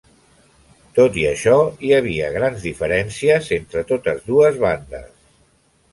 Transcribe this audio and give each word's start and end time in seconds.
Tot 0.99 1.19
i 1.23 1.25
això, 1.31 1.57
hi 1.89 1.93
havia 1.97 2.31
grans 2.37 2.65
diferències 2.69 3.53
entre 3.59 3.85
totes 3.93 4.27
dues 4.31 4.59
bandes. 4.65 5.09